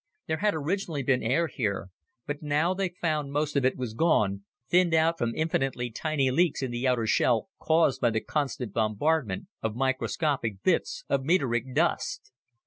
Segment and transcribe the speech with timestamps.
[0.25, 1.89] There had originally been air here,
[2.25, 6.63] but now they found most of it was gone, thinned out from infinitely tiny leaks
[6.63, 12.31] in the outer shell caused by the constant bombardment of microscopic bits of meteoric dust.